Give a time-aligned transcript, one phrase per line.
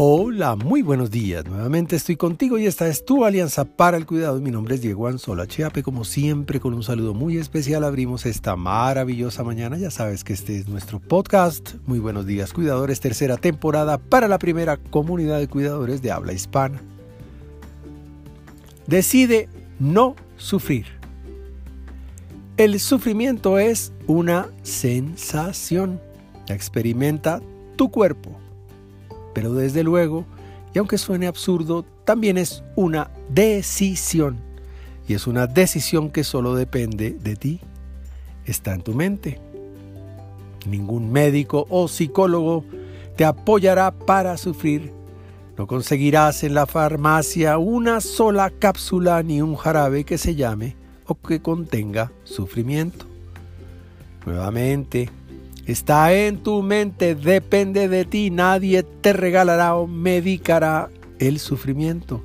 [0.00, 1.44] Hola, muy buenos días.
[1.44, 4.40] Nuevamente estoy contigo y esta es tu alianza para el cuidado.
[4.40, 5.82] Mi nombre es Diego Anzola Chiape.
[5.82, 9.76] Como siempre, con un saludo muy especial abrimos esta maravillosa mañana.
[9.76, 11.74] Ya sabes que este es nuestro podcast.
[11.84, 13.00] Muy buenos días, cuidadores.
[13.00, 16.80] Tercera temporada para la primera comunidad de cuidadores de habla hispana.
[18.86, 19.48] Decide
[19.80, 20.86] no sufrir.
[22.56, 26.00] El sufrimiento es una sensación.
[26.46, 27.40] Experimenta
[27.74, 28.38] tu cuerpo
[29.38, 30.24] pero desde luego,
[30.74, 34.40] y aunque suene absurdo, también es una decisión.
[35.06, 37.60] Y es una decisión que solo depende de ti.
[38.46, 39.40] Está en tu mente.
[40.66, 42.64] Ningún médico o psicólogo
[43.14, 44.92] te apoyará para sufrir.
[45.56, 50.74] No conseguirás en la farmacia una sola cápsula ni un jarabe que se llame
[51.06, 53.06] o que contenga sufrimiento.
[54.26, 55.08] Nuevamente,
[55.68, 58.30] Está en tu mente, depende de ti.
[58.30, 62.24] Nadie te regalará o medicará el sufrimiento.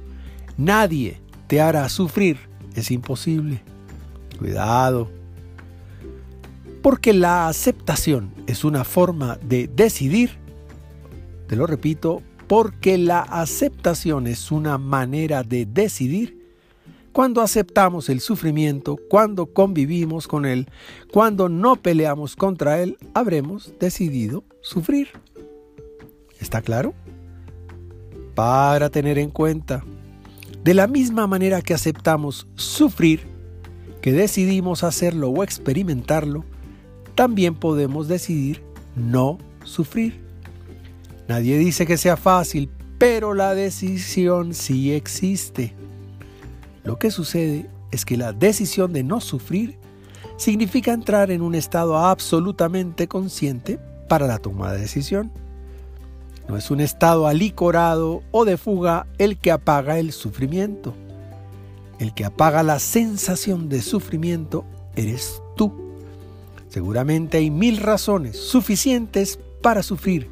[0.55, 2.37] Nadie te hará sufrir.
[2.73, 3.61] Es imposible.
[4.39, 5.11] Cuidado.
[6.81, 10.31] Porque la aceptación es una forma de decidir.
[11.47, 16.42] Te lo repito, porque la aceptación es una manera de decidir
[17.13, 20.67] cuando aceptamos el sufrimiento, cuando convivimos con él,
[21.11, 25.09] cuando no peleamos contra él, habremos decidido sufrir.
[26.39, 26.95] ¿Está claro?
[28.33, 29.83] Para tener en cuenta,
[30.63, 33.27] de la misma manera que aceptamos sufrir,
[34.01, 36.43] que decidimos hacerlo o experimentarlo,
[37.13, 38.63] también podemos decidir
[38.95, 40.19] no sufrir.
[41.27, 45.75] Nadie dice que sea fácil, pero la decisión sí existe.
[46.83, 49.77] Lo que sucede es que la decisión de no sufrir
[50.37, 55.31] significa entrar en un estado absolutamente consciente para la toma de decisión.
[56.47, 60.93] No es un estado alicorado o de fuga el que apaga el sufrimiento.
[61.99, 64.65] El que apaga la sensación de sufrimiento
[64.95, 65.71] eres tú.
[66.67, 70.29] Seguramente hay mil razones suficientes para sufrir,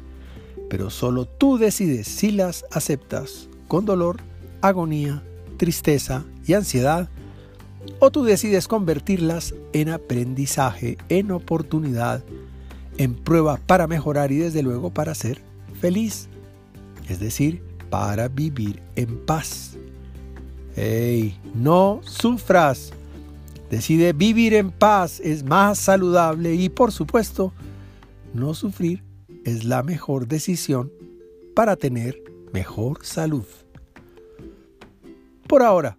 [0.68, 4.18] pero solo tú decides si las aceptas con dolor,
[4.60, 5.22] agonía,
[5.56, 7.08] tristeza y ansiedad,
[7.98, 12.24] o tú decides convertirlas en aprendizaje, en oportunidad,
[12.98, 15.40] en prueba para mejorar y desde luego para ser
[15.80, 16.28] feliz,
[17.08, 19.76] es decir, para vivir en paz.
[20.76, 21.38] ¡Ey!
[21.54, 22.92] No sufras.
[23.70, 27.52] Decide vivir en paz, es más saludable y por supuesto,
[28.34, 29.02] no sufrir
[29.44, 30.92] es la mejor decisión
[31.54, 33.44] para tener mejor salud.
[35.46, 35.98] Por ahora,